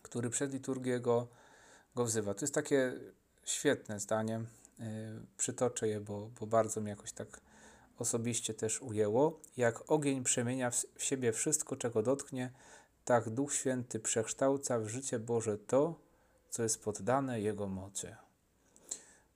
który 0.02 0.30
przed 0.30 0.54
liturgią 0.54 1.00
go, 1.00 1.28
go 1.96 2.06
wzywa. 2.06 2.34
To 2.34 2.42
jest 2.42 2.54
takie 2.54 2.94
świetne 3.44 4.00
zdanie, 4.00 4.42
yy, 4.80 4.86
przytoczę 5.38 5.88
je, 5.88 6.00
bo, 6.00 6.30
bo 6.40 6.48
bardzo 6.48 6.82
mnie 6.82 6.90
jakoś 6.90 7.12
tak 7.12 7.42
osobiście 8.00 8.54
też 8.54 8.82
ujęło. 8.82 9.40
Jak 9.58 9.92
ogień 9.92 10.24
przemienia 10.24 10.72
w 10.96 11.04
siebie 11.04 11.32
wszystko, 11.32 11.76
czego 11.76 12.04
dotknie, 12.04 12.52
tak 13.06 13.30
Duch 13.30 13.54
Święty 13.54 14.00
przekształca 14.00 14.80
w 14.80 14.88
życie 14.88 15.20
Boże 15.20 15.58
to, 15.58 15.96
co 16.50 16.64
jest 16.64 16.84
poddane 16.84 17.42
Jego 17.42 17.68
mocy. 17.68 18.16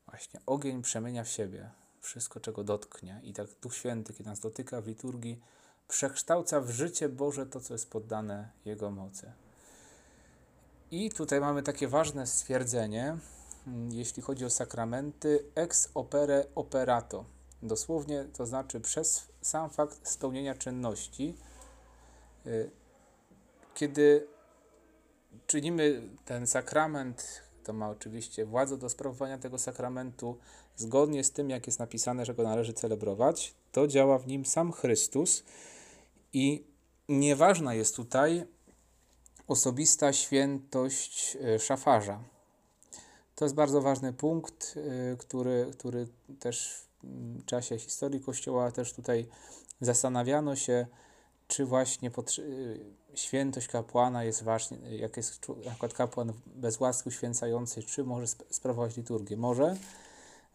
Właśnie 0.08 0.40
ogień 0.46 0.82
przemienia 0.82 1.24
w 1.24 1.30
siebie 1.30 1.70
wszystko, 2.02 2.40
czego 2.40 2.64
dotknie. 2.64 3.22
I 3.24 3.34
tak 3.34 3.48
Duch 3.62 3.76
Święty, 3.76 4.14
kiedy 4.14 4.30
nas 4.30 4.40
dotyka 4.40 4.82
w 4.82 4.88
liturgii, 4.88 5.42
przekształca 5.88 6.62
w 6.62 6.70
życie 6.70 7.10
Boże 7.10 7.46
to, 7.46 7.60
co 7.60 7.74
jest 7.74 7.90
poddane 7.90 8.52
Jego 8.66 8.92
mocy. 8.92 9.32
I 10.92 11.12
tutaj 11.12 11.40
mamy 11.40 11.64
takie 11.64 11.88
ważne 11.88 12.28
stwierdzenie, 12.28 13.18
mm, 13.68 13.92
jeśli 13.92 14.22
chodzi 14.24 14.46
o 14.46 14.50
sakramenty, 14.50 15.46
ex 15.56 15.90
opere 15.94 16.46
operato. 16.56 17.26
Dosłownie 17.64 18.26
to 18.34 18.46
znaczy 18.46 18.80
przez 18.80 19.28
sam 19.42 19.70
fakt 19.70 20.08
spełnienia 20.10 20.56
czynności. 20.56 21.38
Y, 22.46 22.72
kiedy 23.74 24.28
czynimy 25.48 26.10
ten 26.26 26.48
sakrament, 26.48 27.42
to 27.66 27.74
ma 27.74 27.90
oczywiście 27.90 28.46
władzę 28.46 28.78
do 28.78 28.90
sprawowania 28.90 29.38
tego 29.38 29.58
sakramentu 29.58 30.38
zgodnie 30.76 31.24
z 31.24 31.32
tym, 31.32 31.50
jak 31.50 31.68
jest 31.68 31.80
napisane, 31.80 32.26
że 32.26 32.34
go 32.34 32.44
należy 32.44 32.74
celebrować. 32.74 33.54
To 33.72 33.88
działa 33.88 34.20
w 34.20 34.28
nim 34.28 34.46
sam 34.46 34.72
Chrystus 34.72 35.44
i 36.34 36.64
nieważna 37.10 37.74
jest 37.74 37.96
tutaj 37.96 38.46
osobista 39.48 40.14
świętość 40.14 41.38
e, 41.42 41.60
szafarza. 41.60 42.20
To 43.36 43.46
jest 43.46 43.56
bardzo 43.56 43.82
ważny 43.82 44.14
punkt, 44.14 44.76
e, 44.78 45.18
który, 45.18 45.72
który 45.78 46.08
też 46.40 46.86
w 47.04 47.46
czasie 47.46 47.80
historii 47.80 48.22
Kościoła 48.22 48.72
też 48.72 48.94
tutaj 48.94 49.28
zastanawiano 49.82 50.56
się, 50.56 50.88
czy 51.48 51.66
właśnie 51.66 52.12
świętość 53.14 53.68
kapłana 53.68 54.24
jest 54.24 54.44
ważna, 54.44 54.78
jak 54.78 55.18
jest 55.18 55.48
na 55.66 55.72
przykład 55.72 55.94
kapłan 55.94 56.34
bez 56.46 56.80
łaski 56.80 57.10
uświęcającej, 57.10 57.84
czy 57.84 58.04
może 58.04 58.28
sprawować 58.28 58.98
liturgię? 58.98 59.38
Może. 59.38 59.76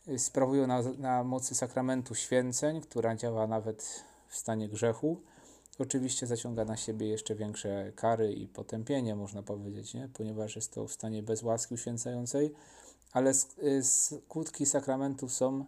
Y, 0.09 0.19
sprawują 0.19 0.67
na, 0.67 0.83
na 0.83 1.25
mocy 1.25 1.55
sakramentu 1.55 2.15
święceń, 2.15 2.81
która 2.81 3.17
działa 3.17 3.47
nawet 3.47 4.05
w 4.29 4.37
stanie 4.37 4.69
grzechu. 4.69 5.21
Oczywiście 5.79 6.27
zaciąga 6.27 6.65
na 6.65 6.77
siebie 6.77 7.09
jeszcze 7.09 7.35
większe 7.35 7.93
kary 7.97 8.33
i 8.33 8.49
potępienie, 8.49 9.17
można 9.17 9.43
powiedzieć, 9.43 9.95
nie? 9.95 10.09
ponieważ 10.15 10.57
jest 10.57 10.73
to 10.73 10.87
w 10.87 10.93
stanie 10.93 11.23
bez 11.23 11.43
łaski 11.43 11.75
uświęcającej, 11.75 12.55
ale 13.13 13.33
y, 13.63 13.85
skutki 13.85 14.67
sakramentów 14.67 15.33
są, 15.33 15.65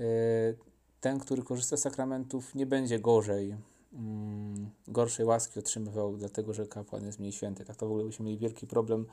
y, 0.00 0.56
ten, 1.00 1.18
który 1.18 1.42
korzysta 1.42 1.76
z 1.76 1.80
sakramentów, 1.80 2.54
nie 2.54 2.66
będzie 2.66 2.98
gorzej 2.98 3.56
mm, 3.98 4.70
gorszej 4.88 5.26
łaski 5.26 5.58
otrzymywał, 5.58 6.16
dlatego 6.16 6.54
że 6.54 6.66
kapłan 6.66 7.06
jest 7.06 7.18
mniej 7.18 7.32
święty. 7.32 7.64
Tak 7.64 7.76
to 7.76 7.86
w 7.86 7.90
ogóle 7.90 8.04
byśmy 8.04 8.24
mieli 8.24 8.38
wielki 8.38 8.66
problem, 8.66 9.06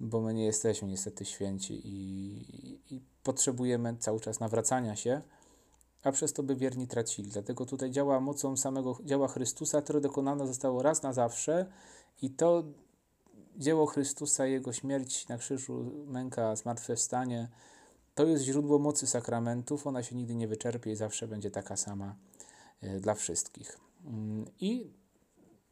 bo 0.00 0.20
my 0.20 0.34
nie 0.34 0.44
jesteśmy 0.44 0.88
niestety 0.88 1.24
święci 1.24 1.80
i, 1.84 2.94
i 2.94 3.00
potrzebujemy 3.22 3.96
cały 3.96 4.20
czas 4.20 4.40
nawracania 4.40 4.96
się, 4.96 5.22
a 6.02 6.12
przez 6.12 6.32
to 6.32 6.42
by 6.42 6.56
wierni 6.56 6.86
tracili. 6.86 7.30
Dlatego 7.30 7.66
tutaj 7.66 7.90
działa 7.90 8.20
mocą 8.20 8.56
samego 8.56 8.98
dzieła 9.04 9.28
Chrystusa, 9.28 9.82
które 9.82 10.00
dokonane 10.00 10.46
zostało 10.46 10.82
raz 10.82 11.02
na 11.02 11.12
zawsze 11.12 11.66
i 12.22 12.30
to 12.30 12.64
dzieło 13.56 13.86
Chrystusa, 13.86 14.46
Jego 14.46 14.72
śmierć 14.72 15.28
na 15.28 15.38
krzyżu, 15.38 16.04
męka, 16.06 16.56
zmartwychwstanie, 16.56 17.48
to 18.14 18.24
jest 18.24 18.44
źródło 18.44 18.78
mocy 18.78 19.06
sakramentów, 19.06 19.86
ona 19.86 20.02
się 20.02 20.16
nigdy 20.16 20.34
nie 20.34 20.48
wyczerpie 20.48 20.92
i 20.92 20.96
zawsze 20.96 21.28
będzie 21.28 21.50
taka 21.50 21.76
sama 21.76 22.16
y, 22.82 23.00
dla 23.00 23.14
wszystkich. 23.14 23.87
I 24.60 24.90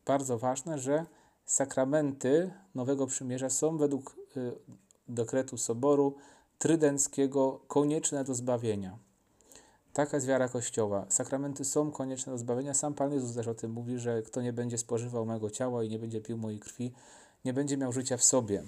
bardzo 0.06 0.38
ważne, 0.38 0.78
że 0.78 1.06
sakramenty 1.44 2.50
Nowego 2.74 3.06
Przymierza 3.06 3.50
są 3.50 3.76
według 3.76 4.16
y, 4.36 4.52
dekretu 5.08 5.56
Soboru 5.56 6.14
Trydenckiego 6.58 7.60
konieczne 7.66 8.24
do 8.24 8.34
zbawienia. 8.34 8.98
Taka 9.92 10.16
jest 10.16 10.26
wiara 10.26 10.48
Kościoła. 10.48 11.06
Sakramenty 11.08 11.64
są 11.64 11.90
konieczne 11.90 12.32
do 12.32 12.38
zbawienia. 12.38 12.74
Sam 12.74 12.94
Pan 12.94 13.12
Jezus 13.12 13.34
też 13.34 13.48
o 13.48 13.54
tym 13.54 13.70
mówi, 13.70 13.98
że 13.98 14.22
kto 14.22 14.42
nie 14.42 14.52
będzie 14.52 14.78
spożywał 14.78 15.26
mego 15.26 15.50
ciała 15.50 15.84
i 15.84 15.88
nie 15.88 15.98
będzie 15.98 16.20
pił 16.20 16.38
mojej 16.38 16.60
krwi, 16.60 16.92
nie 17.44 17.52
będzie 17.52 17.76
miał 17.76 17.92
życia 17.92 18.16
w 18.16 18.24
sobie. 18.24 18.62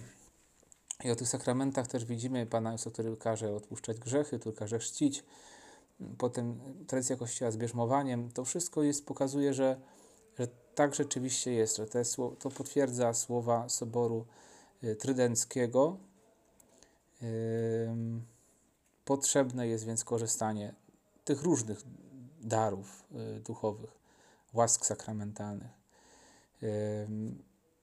I 1.04 1.10
o 1.10 1.16
tych 1.16 1.28
sakramentach 1.28 1.86
też 1.86 2.04
widzimy 2.04 2.46
Pana 2.46 2.72
Jezusa, 2.72 2.90
który 2.90 3.16
każe 3.16 3.54
odpuszczać 3.54 3.98
grzechy, 3.98 4.38
który 4.38 4.56
każe 4.56 4.78
chrzcić. 4.78 5.24
Potem 6.18 6.60
tradycja 6.86 7.16
Kościoła 7.16 7.50
z 7.50 7.56
bierzmowaniem. 7.56 8.30
To 8.30 8.44
wszystko 8.44 8.82
jest, 8.82 9.06
pokazuje, 9.06 9.54
że, 9.54 9.80
że 10.38 10.48
tak 10.74 10.94
rzeczywiście 10.94 11.52
jest, 11.52 11.76
że 11.76 11.86
jest, 11.94 12.16
to 12.38 12.50
potwierdza 12.50 13.14
słowa 13.14 13.68
Soboru 13.68 14.26
y, 14.84 14.96
Trydenckiego. 14.96 15.96
Potrzebne 19.04 19.68
jest 19.68 19.84
więc 19.84 20.04
korzystanie 20.04 20.74
tych 21.24 21.42
różnych 21.42 21.82
darów 22.40 23.04
y, 23.36 23.40
duchowych, 23.40 23.98
łask 24.52 24.86
sakramentalnych. 24.86 25.78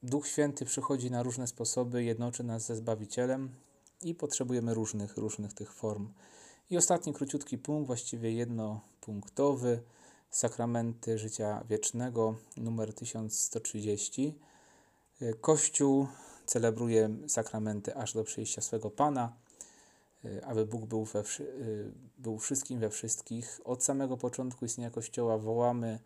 Duch 0.02 0.26
Święty 0.26 0.64
przychodzi 0.64 1.10
na 1.10 1.22
różne 1.22 1.46
sposoby, 1.46 2.04
jednoczy 2.04 2.44
nas 2.44 2.66
ze 2.66 2.76
Zbawicielem 2.76 3.54
i 4.02 4.14
potrzebujemy 4.14 4.74
różnych, 4.74 5.16
różnych 5.16 5.52
tych 5.52 5.72
form. 5.72 6.08
I 6.70 6.76
ostatni 6.76 7.12
króciutki 7.12 7.58
punkt, 7.58 7.86
właściwie 7.86 8.32
jednopunktowy, 8.32 9.82
sakramenty 10.30 11.18
życia 11.18 11.64
wiecznego, 11.68 12.34
numer 12.56 12.94
1130. 12.94 14.38
Y, 15.22 15.34
Kościół 15.40 16.06
celebruje 16.46 17.10
sakramenty 17.26 17.96
aż 17.96 18.12
do 18.12 18.24
przyjścia 18.24 18.60
swego 18.60 18.90
Pana, 18.90 19.32
aby 20.42 20.66
Bóg 20.66 20.86
był, 20.86 21.04
we, 21.04 21.22
był 22.18 22.38
wszystkim 22.38 22.80
we 22.80 22.90
wszystkich. 22.90 23.60
Od 23.64 23.84
samego 23.84 24.16
początku 24.16 24.64
istnienia 24.64 24.90
Kościoła 24.90 25.38
wołamy 25.38 25.98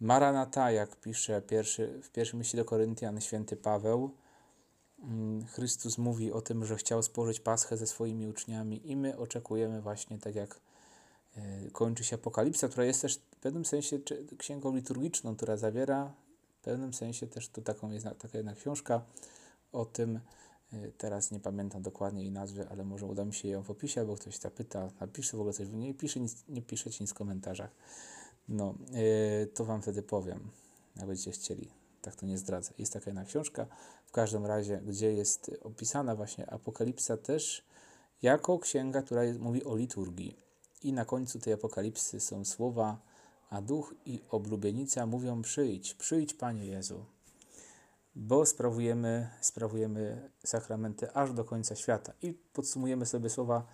Maranata, 0.00 0.70
jak 0.70 0.96
pisze 0.96 1.42
pierwszy, 1.42 2.00
w 2.02 2.10
pierwszym 2.10 2.38
liście 2.38 2.58
do 2.58 2.64
Koryntian 2.64 3.20
święty 3.20 3.56
Paweł. 3.56 4.10
Mm, 5.02 5.46
Chrystus 5.46 5.98
mówi 5.98 6.32
o 6.32 6.40
tym, 6.40 6.64
że 6.64 6.76
chciał 6.76 7.02
spożyć 7.02 7.40
Paschę 7.40 7.76
ze 7.76 7.86
swoimi 7.86 8.28
uczniami 8.28 8.90
i 8.90 8.96
my 8.96 9.18
oczekujemy 9.18 9.82
właśnie 9.82 10.18
tak 10.18 10.34
jak 10.34 10.60
kończy 11.72 12.04
się 12.04 12.14
Apokalipsa, 12.14 12.68
która 12.68 12.84
jest 12.84 13.02
też 13.02 13.16
w 13.16 13.36
pewnym 13.36 13.64
sensie 13.64 13.98
księgą 14.38 14.76
liturgiczną, 14.76 15.36
która 15.36 15.56
zawiera 15.56 16.12
w 16.60 16.64
pewnym 16.64 16.94
sensie 16.94 17.26
też 17.26 17.48
tu 17.48 17.62
taką 17.62 17.90
jest 17.90 18.06
taka 18.18 18.38
jedna 18.38 18.54
książka 18.54 19.02
o 19.72 19.84
tym, 19.84 20.20
y, 20.72 20.92
teraz 20.98 21.30
nie 21.30 21.40
pamiętam 21.40 21.82
dokładnie 21.82 22.22
jej 22.22 22.32
nazwy, 22.32 22.68
ale 22.68 22.84
może 22.84 23.06
uda 23.06 23.24
mi 23.24 23.34
się 23.34 23.48
ją 23.48 23.62
w 23.62 23.70
opisie, 23.70 24.00
albo 24.00 24.16
ktoś 24.16 24.38
zapyta, 24.38 24.90
napisze 25.00 25.36
w 25.36 25.40
ogóle 25.40 25.52
coś, 25.52 25.68
nie, 25.68 25.94
pisze 25.94 26.20
nic, 26.20 26.44
nie 26.48 26.62
piszecie 26.62 27.04
nic 27.04 27.10
w 27.10 27.14
komentarzach. 27.14 27.70
No, 28.48 28.74
yy, 28.90 29.46
to 29.46 29.64
Wam 29.64 29.82
wtedy 29.82 30.02
powiem, 30.02 30.50
jak 30.96 31.06
będziecie 31.06 31.30
chcieli. 31.30 31.79
Tak 32.02 32.16
to 32.16 32.26
nie 32.26 32.38
zdradzę. 32.38 32.72
Jest 32.78 32.92
taka 32.92 33.10
jedna 33.10 33.24
książka, 33.24 33.66
w 34.06 34.12
każdym 34.12 34.46
razie, 34.46 34.80
gdzie 34.86 35.12
jest 35.12 35.50
opisana 35.62 36.16
właśnie 36.16 36.50
Apokalipsa 36.50 37.16
też 37.16 37.64
jako 38.22 38.58
księga, 38.58 39.02
która 39.02 39.24
jest, 39.24 39.40
mówi 39.40 39.64
o 39.64 39.76
liturgii. 39.76 40.36
I 40.82 40.92
na 40.92 41.04
końcu 41.04 41.38
tej 41.38 41.52
apokalipsy 41.52 42.20
są 42.20 42.44
słowa, 42.44 42.98
a 43.50 43.62
duch 43.62 43.94
i 44.06 44.22
oblubienica 44.30 45.06
mówią: 45.06 45.42
Przyjdź, 45.42 45.94
przyjdź, 45.94 46.34
Panie 46.34 46.66
Jezu 46.66 47.04
bo 48.14 48.46
sprawujemy, 48.46 49.28
sprawujemy 49.40 50.30
sakramenty 50.44 51.12
aż 51.12 51.32
do 51.32 51.44
końca 51.44 51.76
świata. 51.76 52.12
I 52.22 52.32
podsumujemy 52.32 53.06
sobie 53.06 53.30
słowa 53.30 53.66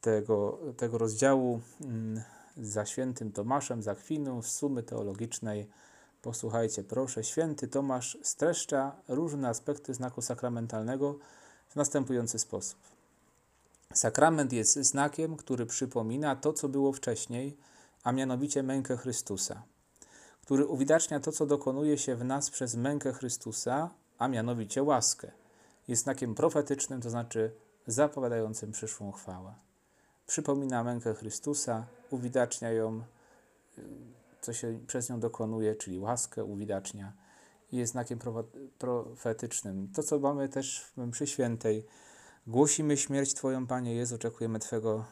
tego, 0.00 0.58
tego 0.76 0.98
rozdziału 0.98 1.60
mm, 1.80 2.22
za 2.56 2.86
świętym 2.86 3.32
Tomaszem 3.32 3.82
z 3.82 3.88
Akwinu 3.88 4.42
z 4.42 4.46
sumy 4.46 4.82
teologicznej. 4.82 5.68
Posłuchajcie 6.22 6.84
proszę, 6.84 7.24
święty 7.24 7.68
Tomasz 7.68 8.18
streszcza 8.22 8.96
różne 9.08 9.48
aspekty 9.48 9.94
znaku 9.94 10.22
sakramentalnego 10.22 11.18
w 11.68 11.76
następujący 11.76 12.38
sposób. 12.38 12.78
Sakrament 13.94 14.52
jest 14.52 14.76
znakiem, 14.76 15.36
który 15.36 15.66
przypomina 15.66 16.36
to, 16.36 16.52
co 16.52 16.68
było 16.68 16.92
wcześniej, 16.92 17.56
a 18.04 18.12
mianowicie 18.12 18.62
mękę 18.62 18.96
Chrystusa 18.96 19.62
który 20.48 20.66
uwidacznia 20.66 21.20
to, 21.20 21.32
co 21.32 21.46
dokonuje 21.46 21.98
się 21.98 22.16
w 22.16 22.24
nas 22.24 22.50
przez 22.50 22.74
mękę 22.74 23.12
Chrystusa, 23.12 23.90
a 24.18 24.28
mianowicie 24.28 24.82
łaskę. 24.82 25.30
Jest 25.88 26.02
znakiem 26.02 26.34
profetycznym, 26.34 27.00
to 27.00 27.10
znaczy 27.10 27.52
zapowiadającym 27.86 28.72
przyszłą 28.72 29.12
chwałę. 29.12 29.54
Przypomina 30.26 30.84
mękę 30.84 31.14
Chrystusa, 31.14 31.86
uwidacznia 32.10 32.70
ją, 32.70 33.02
co 34.40 34.52
się 34.52 34.80
przez 34.86 35.10
nią 35.10 35.20
dokonuje, 35.20 35.74
czyli 35.74 35.98
łaskę 35.98 36.44
uwidacznia 36.44 37.12
i 37.72 37.76
jest 37.76 37.92
znakiem 37.92 38.18
profetycznym. 38.78 39.88
To, 39.94 40.02
co 40.02 40.18
mamy 40.18 40.48
też 40.48 40.84
w 40.96 41.06
mszy 41.06 41.26
świętej, 41.26 41.86
głosimy 42.46 42.96
śmierć 42.96 43.34
Twoją, 43.34 43.66
Panie 43.66 43.94
Jezu, 43.94 44.14
oczekujemy 44.14 44.58
Twego, 44.58 45.04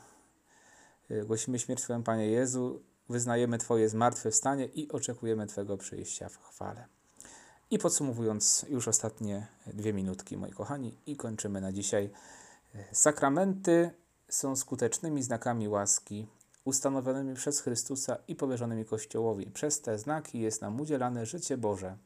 y, 1.11 1.25
głosimy 1.25 1.59
śmierć 1.59 1.83
Twoją, 1.83 2.03
Panie 2.03 2.27
Jezu, 2.27 2.83
wyznajemy 3.09 3.59
Twoje 3.59 3.89
zmartwychwstanie 3.89 4.67
i 4.67 4.93
oczekujemy 4.93 5.47
Twojego 5.47 5.77
przyjścia 5.77 6.29
w 6.29 6.39
chwale. 6.39 6.87
I 7.71 7.79
podsumowując 7.79 8.67
już 8.69 8.89
ostatnie 8.89 9.47
dwie 9.67 9.93
minutki, 9.93 10.37
moi 10.37 10.53
kochani, 10.53 10.99
i 11.07 11.17
kończymy 11.17 11.61
na 11.61 11.73
dzisiaj. 11.73 12.11
Sakramenty 12.93 13.91
są 14.29 14.57
skutecznymi 14.57 15.23
znakami 15.23 15.69
łaski 15.69 16.29
ustanowionymi 16.66 17.35
przez 17.35 17.61
Chrystusa 17.61 18.16
i 18.29 18.37
powierzonymi 18.37 18.85
Kościołowi. 18.85 19.46
Przez 19.46 19.81
te 19.81 19.98
znaki 19.98 20.40
jest 20.40 20.62
nam 20.62 20.81
udzielane 20.81 21.26
życie 21.26 21.57
Boże. 21.57 21.96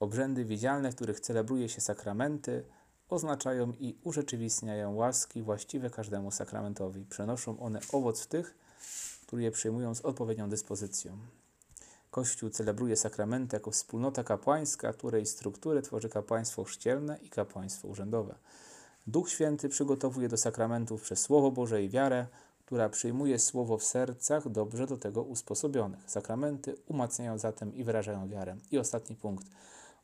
Obrzędy 0.00 0.44
widzialne, 0.44 0.92
w 0.92 0.94
których 0.94 1.20
celebruje 1.20 1.68
się 1.68 1.80
sakramenty, 1.80 2.64
oznaczają 3.08 3.72
i 3.72 3.96
urzeczywistniają 4.02 4.94
łaski 4.94 5.42
właściwe 5.42 5.90
każdemu 5.90 6.30
sakramentowi. 6.30 7.04
Przenoszą 7.04 7.60
one 7.60 7.80
owoc 7.92 8.20
w 8.20 8.26
tych, 8.26 8.54
który 9.26 9.42
je 9.42 9.50
przyjmują 9.50 9.94
z 9.94 10.00
odpowiednią 10.00 10.48
dyspozycją. 10.48 11.18
Kościół 12.10 12.50
celebruje 12.50 12.96
sakramenty 12.96 13.56
jako 13.56 13.70
wspólnota 13.70 14.24
kapłańska, 14.24 14.92
której 14.92 15.26
strukturę 15.26 15.82
tworzy 15.82 16.08
kapłaństwo 16.08 16.64
chrzcielne 16.64 17.18
i 17.22 17.30
kapłaństwo 17.30 17.88
urzędowe. 17.88 18.34
Duch 19.06 19.30
Święty 19.30 19.68
przygotowuje 19.68 20.28
do 20.28 20.36
sakramentów 20.36 21.02
przez 21.02 21.20
Słowo 21.20 21.50
Boże 21.50 21.82
i 21.82 21.88
wiarę, 21.88 22.26
która 22.64 22.88
przyjmuje 22.88 23.38
Słowo 23.38 23.78
w 23.78 23.84
sercach 23.84 24.48
dobrze 24.48 24.86
do 24.86 24.96
tego 24.96 25.22
usposobionych. 25.22 26.10
Sakramenty 26.10 26.76
umacniają 26.86 27.38
zatem 27.38 27.74
i 27.74 27.84
wyrażają 27.84 28.28
wiarę. 28.28 28.56
I 28.70 28.78
ostatni 28.78 29.16
punkt. 29.16 29.46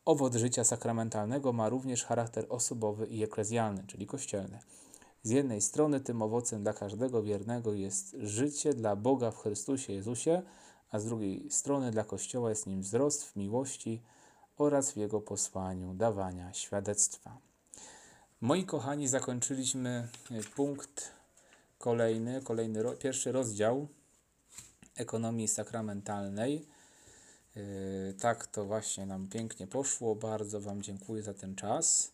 Owoc 0.05 0.35
życia 0.35 0.63
sakramentalnego 0.63 1.53
ma 1.53 1.69
również 1.69 2.03
charakter 2.03 2.45
osobowy 2.49 3.07
i 3.07 3.23
eklezjalny, 3.23 3.83
czyli 3.87 4.07
kościelny. 4.07 4.59
Z 5.23 5.29
jednej 5.29 5.61
strony 5.61 5.99
tym 5.99 6.21
owocem 6.21 6.63
dla 6.63 6.73
każdego 6.73 7.23
wiernego 7.23 7.73
jest 7.73 8.15
życie 8.19 8.73
dla 8.73 8.95
Boga 8.95 9.31
w 9.31 9.37
Chrystusie 9.37 9.93
Jezusie, 9.93 10.41
a 10.91 10.99
z 10.99 11.05
drugiej 11.05 11.51
strony 11.51 11.91
dla 11.91 12.03
Kościoła 12.03 12.49
jest 12.49 12.67
nim 12.67 12.81
wzrost 12.81 13.23
w 13.23 13.35
miłości 13.35 14.01
oraz 14.57 14.91
w 14.91 14.97
jego 14.97 15.21
posłaniu 15.21 15.93
dawania 15.93 16.53
świadectwa. 16.53 17.37
Moi 18.41 18.65
kochani, 18.65 19.07
zakończyliśmy 19.07 20.07
e, 20.31 20.43
punkt 20.55 21.11
kolejny, 21.81 22.41
kolejny 22.41 22.83
pierwszy 22.99 23.31
rozdział 23.31 23.87
ekonomii 24.95 25.47
sakramentalnej. 25.47 26.65
Yy, 27.55 28.13
tak 28.19 28.47
to 28.47 28.65
właśnie 28.65 29.05
nam 29.05 29.27
pięknie 29.27 29.67
poszło. 29.67 30.15
Bardzo 30.15 30.61
Wam 30.61 30.81
dziękuję 30.81 31.23
za 31.23 31.33
ten 31.33 31.55
czas. 31.55 32.11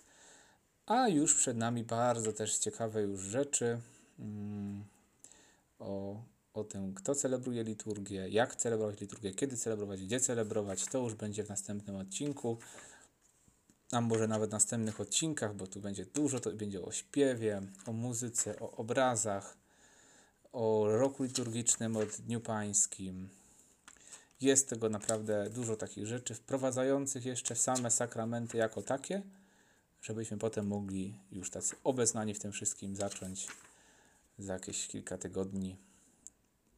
A 0.86 1.08
już 1.08 1.36
przed 1.36 1.58
nami 1.58 1.84
bardzo 1.84 2.34
też 2.34 2.58
ciekawe 2.58 3.02
już 3.02 3.22
rzeczy 3.22 3.80
mm, 4.20 4.84
o, 5.80 6.22
o 6.54 6.64
tym, 6.64 6.94
kto 6.94 7.16
celebruje 7.16 7.64
liturgię, 7.64 8.30
jak 8.30 8.56
celebrować 8.56 9.02
liturgię, 9.02 9.34
kiedy 9.34 9.58
celebrować, 9.58 10.04
gdzie 10.04 10.20
celebrować. 10.20 10.86
To 10.86 10.98
już 10.98 11.14
będzie 11.14 11.44
w 11.44 11.50
następnym 11.50 11.96
odcinku, 11.96 12.58
a 13.92 14.02
może 14.02 14.28
nawet 14.28 14.52
następnych 14.52 15.02
odcinkach, 15.02 15.56
bo 15.56 15.68
tu 15.68 15.80
będzie 15.80 16.06
dużo, 16.06 16.40
to 16.40 16.52
będzie 16.52 16.82
o 16.82 16.92
śpiewie, 16.92 17.62
o 17.86 17.92
muzyce, 17.92 18.60
o 18.60 18.72
obrazach, 18.72 19.58
o 20.54 20.86
roku 20.88 21.24
liturgicznym, 21.24 21.98
o 21.98 22.00
Dniu 22.06 22.42
Pańskim. 22.42 23.30
Jest 24.42 24.70
tego 24.70 24.90
naprawdę 24.90 25.50
dużo 25.50 25.76
takich 25.76 26.08
rzeczy, 26.08 26.36
wprowadzających 26.36 27.26
jeszcze 27.26 27.56
same 27.56 27.92
sakramenty 27.92 28.58
jako 28.58 28.82
takie, 28.82 29.22
żebyśmy 30.02 30.38
potem 30.38 30.68
mogli 30.68 31.18
już 31.32 31.50
tacy 31.50 31.76
obeznani 31.84 32.34
w 32.34 32.40
tym 32.40 32.52
wszystkim 32.52 32.96
zacząć 32.96 33.48
za 34.40 34.54
jakieś 34.54 34.88
kilka 34.88 35.18
tygodni. 35.18 35.78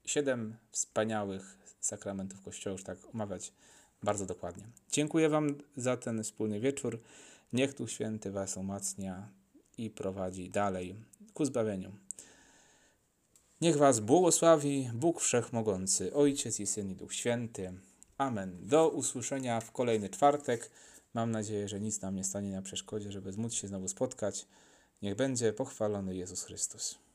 Siedem 0.06 0.56
wspaniałych 0.72 1.58
sakramentów 1.80 2.42
Kościoła, 2.42 2.72
już 2.72 2.84
tak 2.84 2.98
omawiać 3.14 3.54
bardzo 4.04 4.26
dokładnie. 4.26 4.64
Dziękuję 4.92 5.30
Wam 5.30 5.56
za 5.78 5.98
ten 5.98 6.24
wspólny 6.24 6.60
wieczór. 6.60 7.00
Niech 7.54 7.74
Duch 7.74 7.92
Święty 7.92 8.32
Was 8.32 8.58
umacnia 8.58 9.30
i 9.78 9.90
prowadzi 9.90 10.50
dalej 10.50 10.96
ku 11.34 11.46
zbawieniu. 11.46 11.92
Niech 13.62 13.78
Was 13.78 14.00
błogosławi 14.00 14.90
Bóg 14.94 15.22
Wszechmogący, 15.22 16.14
Ojciec 16.14 16.60
i 16.60 16.68
Syn 16.68 16.92
i 16.92 16.96
Duch 16.96 17.14
Święty. 17.14 17.74
Amen. 18.18 18.68
Do 18.68 18.90
usłyszenia 18.90 19.62
w 19.62 19.72
kolejny 19.72 20.10
czwartek. 20.10 20.72
Mam 21.14 21.32
nadzieję, 21.32 21.68
że 21.68 21.80
nic 21.80 22.02
nam 22.02 22.16
nie 22.16 22.24
stanie 22.24 22.52
na 22.52 22.62
przeszkodzie, 22.62 23.12
żeby 23.12 23.32
móc 23.32 23.54
się 23.54 23.68
znowu 23.68 23.88
spotkać. 23.88 24.48
Niech 25.02 25.16
będzie 25.16 25.54
pochwalony 25.54 26.16
Jezus 26.16 26.44
Chrystus. 26.44 27.09